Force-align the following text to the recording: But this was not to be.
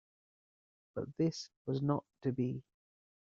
But 0.95 1.15
this 1.17 1.51
was 1.67 1.83
not 1.83 2.03
to 2.23 2.31
be. 2.31 2.63